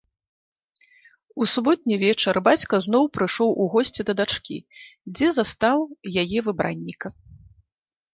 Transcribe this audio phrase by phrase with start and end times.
[1.43, 4.57] У суботні вечар бацька зноў прыйшоў у госці да дачкі,
[5.19, 5.85] дзе застаў
[6.23, 7.07] яе выбранніка.